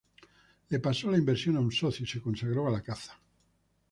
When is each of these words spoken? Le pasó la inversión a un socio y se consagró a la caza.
Le 0.69 0.79
pasó 0.81 1.11
la 1.11 1.19
inversión 1.19 1.57
a 1.57 1.59
un 1.59 1.71
socio 1.71 2.03
y 2.03 2.07
se 2.09 2.19
consagró 2.23 2.67
a 2.67 2.71
la 2.71 2.81
caza. 2.81 3.19